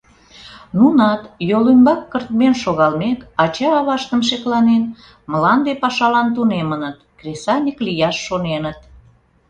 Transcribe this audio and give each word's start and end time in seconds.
Нунат, 0.77 1.21
йол 1.49 1.65
ӱмбак 1.73 2.01
кыртмен 2.11 2.53
шогалмек, 2.63 3.19
ача-аваштым 3.43 4.21
шекланен, 4.29 4.83
мланде 5.31 5.71
пашалан 5.81 6.27
тунемыныт, 6.35 6.97
кресаньык 7.19 7.77
лияш 7.85 8.17
шоненыт. 8.27 8.79